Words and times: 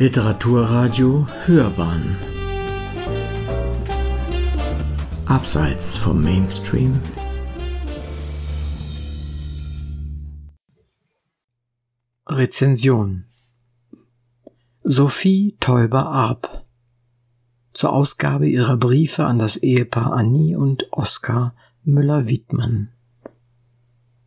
Literaturradio 0.00 1.26
Hörbahn 1.46 2.16
Abseits 5.26 5.96
vom 5.96 6.22
Mainstream 6.22 7.00
Rezension 12.28 13.24
Sophie 14.84 15.56
Teuber-Arp 15.58 16.64
zur 17.72 17.92
Ausgabe 17.92 18.46
ihrer 18.46 18.76
Briefe 18.76 19.24
an 19.24 19.40
das 19.40 19.56
Ehepaar 19.56 20.12
Annie 20.12 20.54
und 20.54 20.86
Oskar 20.92 21.56
Müller-Wiedmann. 21.82 22.92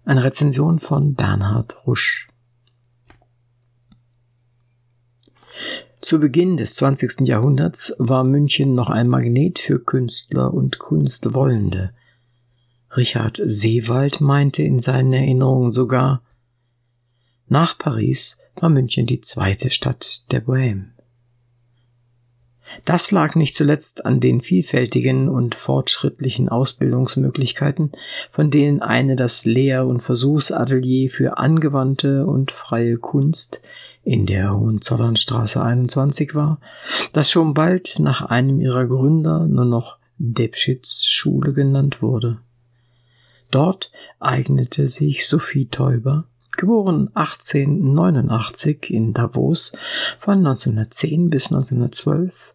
Eine 0.04 0.26
Rezension 0.26 0.80
von 0.80 1.14
Bernhard 1.14 1.88
Rusch. 1.88 2.31
Zu 6.02 6.20
Beginn 6.20 6.58
des 6.58 6.76
20. 6.76 7.28
Jahrhunderts 7.28 7.96
war 8.00 8.24
München 8.24 8.74
noch 8.74 8.90
ein 8.90 9.08
Magnet 9.08 9.60
für 9.60 9.80
Künstler 9.80 10.54
und 10.54 10.80
Kunstwollende. 10.80 11.94
Richard 12.96 13.42
Seewald 13.44 14.20
meinte 14.20 14.64
in 14.64 14.80
seinen 14.80 15.14
Erinnerungen 15.14 15.72
sogar, 15.72 16.24
nach 17.48 17.78
Paris 17.78 18.38
war 18.56 18.70
München 18.70 19.06
die 19.06 19.22
zweite 19.22 19.70
Stadt 19.70 20.32
der 20.32 20.46
Bohème. 20.46 20.91
Das 22.86 23.12
lag 23.12 23.36
nicht 23.36 23.56
zuletzt 23.56 24.06
an 24.06 24.20
den 24.20 24.42
vielfältigen 24.42 25.30
und 25.30 25.56
fortschrittlichen 25.56 26.50
Ausbildungsmöglichkeiten, 26.50 27.92
von 28.32 28.50
denen 28.50 28.82
eine 28.82 29.16
das 29.16 29.46
Lehr- 29.46 29.86
und 29.86 30.02
Versuchsatelier 30.02 31.10
für 31.10 31.38
angewandte 31.38 32.26
und 32.26 32.52
freie 32.52 32.98
Kunst 32.98 33.62
in 34.04 34.26
der 34.26 34.58
Hohenzollernstraße 34.58 35.62
21 35.62 36.34
war, 36.34 36.60
das 37.14 37.30
schon 37.30 37.54
bald 37.54 38.00
nach 38.00 38.22
einem 38.24 38.60
ihrer 38.60 38.88
Gründer 38.88 39.46
nur 39.46 39.66
noch 39.66 39.98
Debschitz 40.18 41.06
Schule 41.06 41.54
genannt 41.54 42.02
wurde. 42.02 42.40
Dort 43.52 43.92
eignete 44.20 44.88
sich 44.88 45.28
Sophie 45.28 45.66
Teuber, 45.66 46.26
geboren 46.56 47.10
1889 47.14 48.90
in 48.90 49.14
Davos, 49.14 49.74
von 50.20 50.40
1910 50.40 51.30
bis 51.30 51.52
1912, 51.52 52.54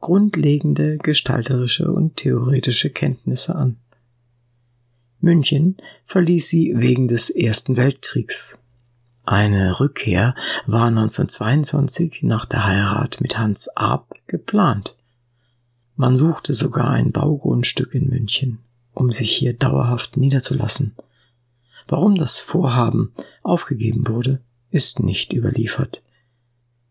grundlegende 0.00 0.96
gestalterische 0.98 1.90
und 1.90 2.16
theoretische 2.16 2.90
Kenntnisse 2.90 3.54
an. 3.54 3.76
München 5.20 5.76
verließ 6.06 6.48
sie 6.48 6.74
wegen 6.76 7.08
des 7.08 7.30
Ersten 7.30 7.76
Weltkriegs. 7.76 8.60
Eine 9.24 9.78
Rückkehr 9.78 10.34
war 10.66 10.86
1922 10.86 12.20
nach 12.22 12.46
der 12.46 12.64
Heirat 12.64 13.20
mit 13.20 13.36
Hans 13.36 13.68
Arp 13.76 14.14
geplant. 14.26 14.94
Man 15.96 16.16
suchte 16.16 16.54
sogar 16.54 16.90
ein 16.90 17.12
Baugrundstück 17.12 17.94
in 17.94 18.08
München, 18.08 18.60
um 18.94 19.10
sich 19.10 19.32
hier 19.32 19.52
dauerhaft 19.52 20.16
niederzulassen. 20.16 20.94
Warum 21.88 22.14
das 22.14 22.38
Vorhaben 22.38 23.12
aufgegeben 23.42 24.06
wurde, 24.06 24.40
ist 24.70 25.00
nicht 25.00 25.32
überliefert. 25.32 26.02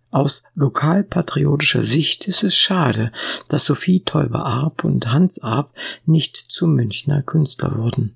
Aus 0.09 0.43
lokalpatriotischer 0.55 1.83
Sicht 1.83 2.27
ist 2.27 2.43
es 2.43 2.55
schade, 2.55 3.11
dass 3.49 3.65
Sophie 3.65 4.01
Teuber-Arp 4.01 4.83
und 4.83 5.07
Hans 5.11 5.39
Arp 5.39 5.71
nicht 6.05 6.37
zu 6.37 6.67
Münchner 6.67 7.21
Künstler 7.21 7.77
wurden. 7.77 8.15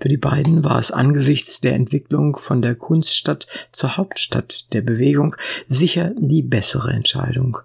Für 0.00 0.08
die 0.08 0.16
beiden 0.16 0.64
war 0.64 0.78
es 0.78 0.90
angesichts 0.90 1.60
der 1.60 1.74
Entwicklung 1.74 2.36
von 2.36 2.62
der 2.62 2.76
Kunststadt 2.76 3.48
zur 3.72 3.96
Hauptstadt 3.96 4.72
der 4.72 4.80
Bewegung 4.80 5.34
sicher 5.66 6.12
die 6.16 6.42
bessere 6.42 6.92
Entscheidung. 6.92 7.58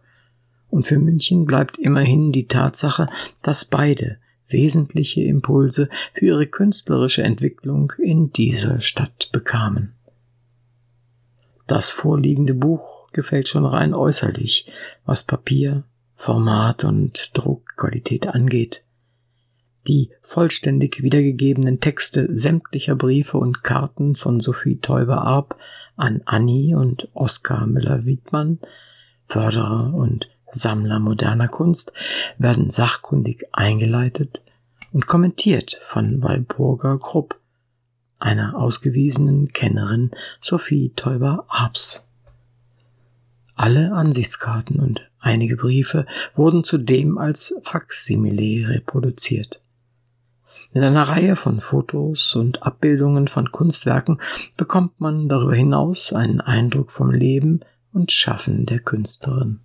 Und 0.69 0.87
für 0.87 0.98
München 0.98 1.45
bleibt 1.45 1.77
immerhin 1.77 2.31
die 2.31 2.48
Tatsache, 2.48 3.08
dass 3.43 3.65
beide 3.65 4.17
wesentliche 4.48 5.21
Impulse 5.21 5.89
für 6.14 6.25
ihre 6.25 6.48
künstlerische 6.48 7.23
Entwicklung 7.23 7.93
in 7.99 8.33
dieser 8.33 8.80
Stadt 8.80 9.30
bekamen. 9.31 9.93
Das 11.67 11.92
vorliegende 11.92 12.55
Buch 12.55 12.92
gefällt 13.13 13.47
schon 13.47 13.65
rein 13.65 13.93
äußerlich, 13.93 14.71
was 15.05 15.23
Papier, 15.23 15.83
Format 16.15 16.83
und 16.83 17.37
Druckqualität 17.37 18.27
angeht. 18.27 18.83
Die 19.87 20.11
vollständig 20.21 21.03
wiedergegebenen 21.03 21.79
Texte 21.79 22.29
sämtlicher 22.35 22.95
Briefe 22.95 23.37
und 23.37 23.63
Karten 23.63 24.15
von 24.15 24.39
Sophie 24.39 24.79
Teuber-Arp 24.79 25.57
an 25.95 26.21
Annie 26.25 26.75
und 26.75 27.09
Oskar 27.13 27.67
Müller-Wiedmann, 27.67 28.59
Förderer 29.25 29.93
und 29.93 30.30
Sammler 30.51 30.99
moderner 30.99 31.47
Kunst, 31.47 31.93
werden 32.37 32.69
sachkundig 32.69 33.43
eingeleitet 33.51 34.41
und 34.93 35.07
kommentiert 35.07 35.80
von 35.83 36.21
Walburger 36.21 36.97
Krupp, 36.97 37.39
einer 38.19 38.55
ausgewiesenen 38.55 39.49
Kennerin 39.51 40.11
Sophie 40.39 40.93
Teuber-Arps. 40.95 42.07
Alle 43.55 43.93
Ansichtskarten 43.93 44.80
und 44.80 45.09
einige 45.19 45.55
Briefe 45.55 46.05
wurden 46.36 46.64
zudem 46.64 47.17
als 47.17 47.59
Faksimile 47.64 48.69
reproduziert. 48.69 49.61
Mit 50.73 50.83
einer 50.83 51.03
Reihe 51.03 51.36
von 51.36 51.59
Fotos 51.59 52.36
und 52.36 52.63
Abbildungen 52.63 53.27
von 53.27 53.52
Kunstwerken 53.52 54.19
bekommt 54.58 54.99
man 54.99 55.30
darüber 55.30 55.53
hinaus 55.53 56.13
einen 56.13 56.42
Eindruck 56.42 56.89
vom 56.89 57.11
Leben 57.11 57.59
und 57.93 58.11
Schaffen 58.11 58.65
der 58.65 58.80
Künstlerin. 58.80 59.59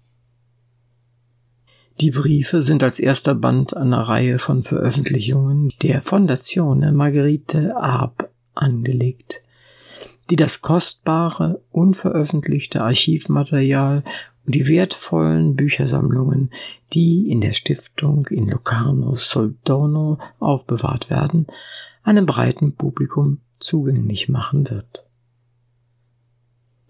Die 2.00 2.10
Briefe 2.10 2.62
sind 2.62 2.82
als 2.82 3.00
erster 3.00 3.34
Band 3.34 3.76
einer 3.76 4.02
Reihe 4.02 4.38
von 4.38 4.62
Veröffentlichungen 4.62 5.72
der 5.82 6.02
Fondazione 6.02 6.92
Marguerite 6.92 7.74
Arp 7.76 8.30
angelegt, 8.54 9.40
die 10.30 10.36
das 10.36 10.60
kostbare, 10.60 11.62
unveröffentlichte 11.70 12.82
Archivmaterial 12.82 14.04
die 14.48 14.66
wertvollen 14.66 15.56
Büchersammlungen, 15.56 16.50
die 16.92 17.30
in 17.30 17.40
der 17.40 17.52
Stiftung 17.52 18.26
in 18.28 18.48
Locarno 18.48 19.14
Soldorno 19.14 20.18
aufbewahrt 20.38 21.10
werden, 21.10 21.46
einem 22.02 22.26
breiten 22.26 22.74
Publikum 22.74 23.40
zugänglich 23.60 24.28
machen 24.28 24.70
wird. 24.70 25.04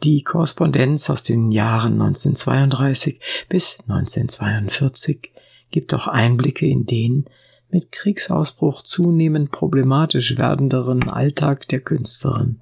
Die 0.04 0.22
Korrespondenz 0.22 1.10
aus 1.10 1.24
den 1.24 1.50
Jahren 1.50 1.94
1932 1.94 3.20
bis 3.48 3.80
1942 3.88 5.32
gibt 5.70 5.92
auch 5.92 6.06
Einblicke 6.06 6.66
in 6.66 6.86
den 6.86 7.24
mit 7.70 7.90
Kriegsausbruch 7.90 8.82
zunehmend 8.82 9.50
problematisch 9.50 10.38
werdenderen 10.38 11.10
Alltag 11.10 11.66
der 11.68 11.80
Künstlerin. 11.80 12.60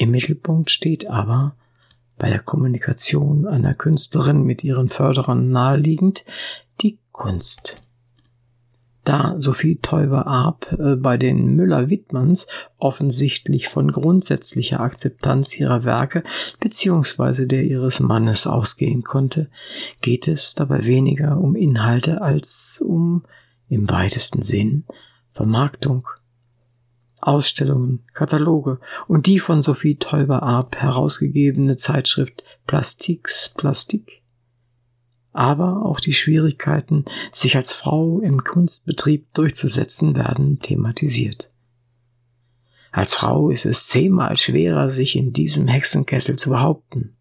Im 0.00 0.12
Mittelpunkt 0.12 0.70
steht 0.70 1.10
aber 1.10 1.56
bei 2.16 2.30
der 2.30 2.40
Kommunikation 2.40 3.46
einer 3.46 3.74
Künstlerin 3.74 4.44
mit 4.44 4.64
ihren 4.64 4.88
Förderern 4.88 5.50
naheliegend, 5.50 6.24
die 6.80 6.98
Kunst. 7.12 7.82
Da 9.04 9.34
Sophie 9.36 9.76
Teuber-Arp 9.76 10.72
äh, 10.78 10.96
bei 10.96 11.18
den 11.18 11.54
Müller-Wittmanns 11.54 12.46
offensichtlich 12.78 13.68
von 13.68 13.90
grundsätzlicher 13.90 14.80
Akzeptanz 14.80 15.60
ihrer 15.60 15.84
Werke 15.84 16.22
bzw. 16.60 17.44
der 17.44 17.64
ihres 17.64 18.00
Mannes 18.00 18.46
ausgehen 18.46 19.02
konnte, 19.02 19.50
geht 20.00 20.28
es 20.28 20.54
dabei 20.54 20.86
weniger 20.86 21.36
um 21.36 21.54
Inhalte 21.54 22.22
als 22.22 22.82
um, 22.82 23.26
im 23.68 23.90
weitesten 23.90 24.40
Sinn, 24.40 24.84
Vermarktung 25.34 26.08
Ausstellungen, 27.20 28.04
Kataloge 28.12 28.80
und 29.06 29.26
die 29.26 29.38
von 29.38 29.62
Sophie 29.62 29.96
Teuber-Arp 29.96 30.76
herausgegebene 30.76 31.76
Zeitschrift 31.76 32.42
Plastiks 32.66 33.54
Plastik. 33.56 34.22
Aber 35.32 35.84
auch 35.84 36.00
die 36.00 36.12
Schwierigkeiten, 36.12 37.04
sich 37.32 37.56
als 37.56 37.72
Frau 37.72 38.20
im 38.20 38.42
Kunstbetrieb 38.42 39.32
durchzusetzen, 39.34 40.16
werden 40.16 40.58
thematisiert. 40.60 41.50
Als 42.90 43.14
Frau 43.14 43.50
ist 43.50 43.66
es 43.66 43.86
zehnmal 43.86 44.36
schwerer, 44.36 44.88
sich 44.88 45.14
in 45.14 45.32
diesem 45.32 45.68
Hexenkessel 45.68 46.36
zu 46.36 46.50
behaupten, 46.50 47.16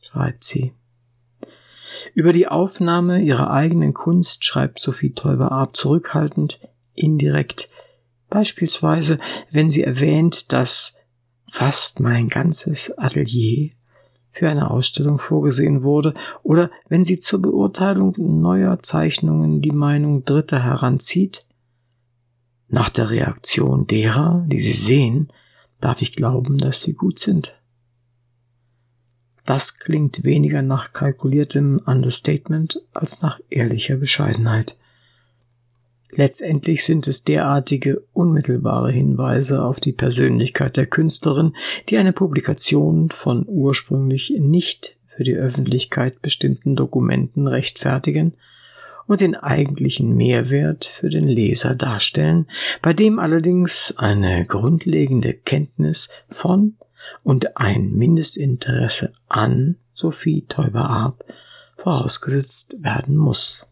schreibt 0.00 0.44
sie. 0.44 0.74
Über 2.14 2.32
die 2.32 2.48
Aufnahme 2.48 3.22
ihrer 3.22 3.50
eigenen 3.50 3.94
Kunst 3.94 4.44
schreibt 4.44 4.80
Sophie 4.80 5.12
Teuber-Arp 5.12 5.76
zurückhaltend, 5.76 6.60
indirekt, 6.94 7.70
Beispielsweise, 8.36 9.18
wenn 9.50 9.70
sie 9.70 9.82
erwähnt, 9.82 10.52
dass 10.52 10.98
fast 11.50 12.00
mein 12.00 12.28
ganzes 12.28 12.92
Atelier 12.98 13.70
für 14.30 14.50
eine 14.50 14.70
Ausstellung 14.70 15.16
vorgesehen 15.16 15.82
wurde, 15.84 16.12
oder 16.42 16.70
wenn 16.90 17.02
sie 17.02 17.18
zur 17.18 17.40
Beurteilung 17.40 18.14
neuer 18.18 18.82
Zeichnungen 18.82 19.62
die 19.62 19.72
Meinung 19.72 20.26
Dritter 20.26 20.62
heranzieht, 20.62 21.46
nach 22.68 22.90
der 22.90 23.08
Reaktion 23.08 23.86
derer, 23.86 24.44
die 24.46 24.58
sie 24.58 24.74
sehen, 24.74 25.28
darf 25.80 26.02
ich 26.02 26.12
glauben, 26.12 26.58
dass 26.58 26.82
sie 26.82 26.92
gut 26.92 27.18
sind. 27.18 27.58
Das 29.46 29.78
klingt 29.78 30.24
weniger 30.24 30.60
nach 30.60 30.92
kalkuliertem 30.92 31.80
Understatement 31.86 32.82
als 32.92 33.22
nach 33.22 33.40
ehrlicher 33.48 33.96
Bescheidenheit. 33.96 34.78
Letztendlich 36.18 36.82
sind 36.82 37.06
es 37.08 37.24
derartige 37.24 38.02
unmittelbare 38.14 38.90
Hinweise 38.90 39.62
auf 39.62 39.80
die 39.80 39.92
Persönlichkeit 39.92 40.78
der 40.78 40.86
Künstlerin, 40.86 41.54
die 41.90 41.98
eine 41.98 42.14
Publikation 42.14 43.10
von 43.10 43.44
ursprünglich 43.46 44.32
nicht 44.38 44.96
für 45.06 45.24
die 45.24 45.34
Öffentlichkeit 45.34 46.22
bestimmten 46.22 46.74
Dokumenten 46.74 47.46
rechtfertigen 47.46 48.32
und 49.06 49.20
den 49.20 49.34
eigentlichen 49.34 50.16
Mehrwert 50.16 50.86
für 50.86 51.10
den 51.10 51.28
Leser 51.28 51.74
darstellen, 51.74 52.46
bei 52.80 52.94
dem 52.94 53.18
allerdings 53.18 53.94
eine 53.98 54.46
grundlegende 54.46 55.34
Kenntnis 55.34 56.08
von 56.30 56.76
und 57.24 57.58
ein 57.58 57.92
Mindestinteresse 57.92 59.12
an 59.28 59.76
Sophie 59.92 60.46
Teuber-Arp 60.48 61.26
vorausgesetzt 61.76 62.82
werden 62.82 63.16
muss. 63.16 63.66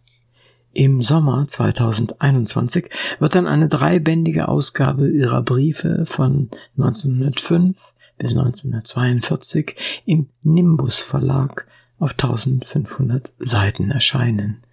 Im 0.76 1.02
Sommer 1.02 1.46
2021 1.46 2.90
wird 3.20 3.36
dann 3.36 3.46
eine 3.46 3.68
dreibändige 3.68 4.48
Ausgabe 4.48 5.08
ihrer 5.08 5.40
Briefe 5.40 6.04
von 6.04 6.50
1905 6.76 7.94
bis 8.18 8.30
1942 8.30 9.76
im 10.04 10.30
Nimbus 10.42 10.98
Verlag 10.98 11.68
auf 12.00 12.10
1500 12.12 13.30
Seiten 13.38 13.92
erscheinen. 13.92 14.64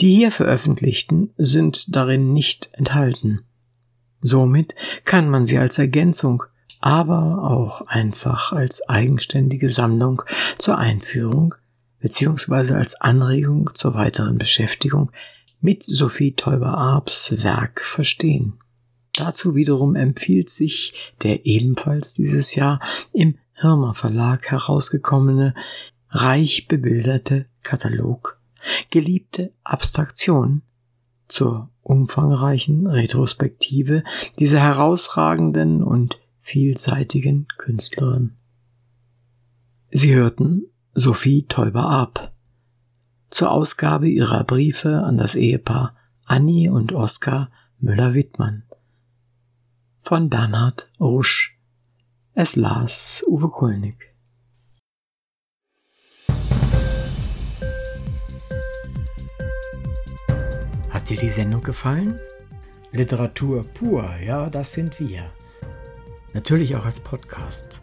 Die 0.00 0.14
hier 0.14 0.30
veröffentlichten 0.30 1.30
sind 1.38 1.96
darin 1.96 2.34
nicht 2.34 2.68
enthalten. 2.74 3.40
Somit 4.20 4.74
kann 5.06 5.30
man 5.30 5.46
sie 5.46 5.56
als 5.56 5.78
Ergänzung, 5.78 6.42
aber 6.80 7.42
auch 7.42 7.80
einfach 7.86 8.52
als 8.52 8.86
eigenständige 8.86 9.70
Sammlung 9.70 10.20
zur 10.58 10.76
Einführung 10.76 11.54
beziehungsweise 12.06 12.76
als 12.76 12.94
Anregung 12.94 13.70
zur 13.74 13.94
weiteren 13.94 14.38
Beschäftigung 14.38 15.10
mit 15.60 15.82
Sophie 15.82 16.36
Teuber-Arps 16.36 17.42
Werk 17.42 17.80
verstehen. 17.80 18.60
Dazu 19.16 19.56
wiederum 19.56 19.96
empfiehlt 19.96 20.48
sich 20.48 20.94
der 21.24 21.46
ebenfalls 21.46 22.14
dieses 22.14 22.54
Jahr 22.54 22.80
im 23.12 23.38
Hirmer 23.54 23.92
Verlag 23.92 24.52
herausgekommene, 24.52 25.56
reich 26.10 26.68
bebilderte 26.68 27.46
Katalog 27.64 28.40
Geliebte 28.90 29.52
Abstraktion 29.64 30.62
zur 31.26 31.70
umfangreichen 31.82 32.86
Retrospektive 32.86 34.04
dieser 34.38 34.60
herausragenden 34.60 35.82
und 35.82 36.20
vielseitigen 36.38 37.48
Künstlerin. 37.58 38.36
Sie 39.90 40.14
hörten 40.14 40.66
Sophie 40.98 41.44
Teuber 41.46 41.90
ab. 41.90 42.32
Zur 43.28 43.50
Ausgabe 43.50 44.08
ihrer 44.08 44.44
Briefe 44.44 45.02
an 45.02 45.18
das 45.18 45.34
Ehepaar 45.34 45.94
Annie 46.24 46.70
und 46.70 46.94
Oskar 46.94 47.50
Müller-Wittmann. 47.80 48.62
Von 50.00 50.30
Bernhard 50.30 50.90
Rusch. 50.98 51.58
Es 52.32 52.56
las 52.56 53.22
Uwe 53.28 53.48
Kulnig. 53.48 54.16
Hat 60.88 61.10
dir 61.10 61.18
die 61.18 61.28
Sendung 61.28 61.62
gefallen? 61.62 62.18
Literatur 62.92 63.64
pur, 63.64 64.16
ja, 64.24 64.48
das 64.48 64.72
sind 64.72 64.98
wir. 64.98 65.30
Natürlich 66.32 66.74
auch 66.74 66.86
als 66.86 67.00
Podcast. 67.00 67.82